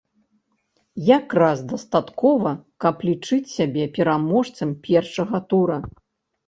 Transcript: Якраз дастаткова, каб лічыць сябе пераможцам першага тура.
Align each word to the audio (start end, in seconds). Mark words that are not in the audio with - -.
Якраз 1.17 1.61
дастаткова, 1.73 2.55
каб 2.87 3.07
лічыць 3.11 3.43
сябе 3.57 3.83
пераможцам 4.01 4.69
першага 4.91 5.37
тура. 5.55 5.77